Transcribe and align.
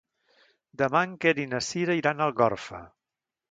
Demà 0.83 1.01
en 1.09 1.13
Quer 1.27 1.35
i 1.45 1.45
na 1.53 1.61
Sira 1.67 1.99
iran 2.01 2.25
a 2.25 2.29
Algorfa. 2.33 2.83